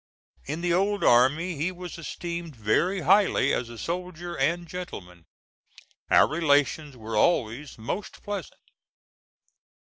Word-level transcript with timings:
In 0.45 0.61
the 0.61 0.73
old 0.73 1.03
army 1.03 1.55
he 1.57 1.71
was 1.71 1.99
esteemed 1.99 2.55
very 2.55 3.01
highly 3.01 3.53
as 3.53 3.69
a 3.69 3.77
soldier 3.77 4.35
and 4.35 4.67
gentleman. 4.67 5.27
Our 6.09 6.27
relations 6.27 6.97
were 6.97 7.15
always 7.15 7.77
most 7.77 8.23
pleasant. 8.23 8.59